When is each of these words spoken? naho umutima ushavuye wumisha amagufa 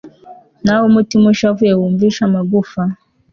naho 0.63 0.83
umutima 0.89 1.25
ushavuye 1.33 1.73
wumisha 1.79 2.21
amagufa 2.29 2.81